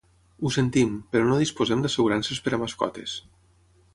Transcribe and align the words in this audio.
Ho 0.47 0.51
sentim, 0.53 0.95
però 1.15 1.27
no 1.27 1.37
disposem 1.43 1.85
d'assegurances 1.85 2.43
per 2.47 2.57
a 2.59 2.61
mascotes. 2.65 3.17